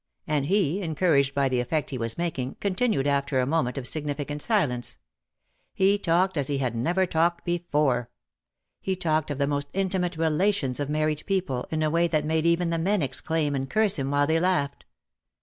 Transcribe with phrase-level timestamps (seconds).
[0.25, 4.41] And he, encouraged by the effect he was making, continued after a moment of significant
[4.41, 4.97] silence.
[5.75, 8.09] He talked as he had never talked before.
[8.79, 12.47] He talked of the most intimate relations of married people in a way that made
[12.47, 14.85] even the men exclaim and curse him while they laughed.